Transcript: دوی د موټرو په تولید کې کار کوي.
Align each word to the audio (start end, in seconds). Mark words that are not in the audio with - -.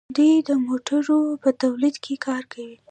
دوی 0.15 0.33
د 0.47 0.49
موټرو 0.65 1.19
په 1.41 1.49
تولید 1.61 1.95
کې 2.03 2.13
کار 2.25 2.43
کوي. 2.53 2.77